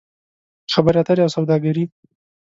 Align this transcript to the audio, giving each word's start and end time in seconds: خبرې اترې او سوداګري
خبرې 0.73 0.97
اترې 1.01 1.21
او 1.25 1.33
سوداګري 1.37 1.83